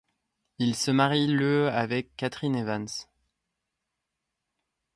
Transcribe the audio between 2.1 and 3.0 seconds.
Catherine Evans.